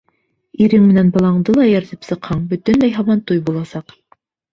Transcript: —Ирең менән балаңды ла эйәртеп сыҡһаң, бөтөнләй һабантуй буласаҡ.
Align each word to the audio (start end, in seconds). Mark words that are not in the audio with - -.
—Ирең 0.67 0.85
менән 0.91 1.09
балаңды 1.17 1.53
ла 1.57 1.65
эйәртеп 1.71 2.07
сыҡһаң, 2.07 2.41
бөтөнләй 2.55 2.95
һабантуй 2.97 3.43
буласаҡ. 3.51 3.93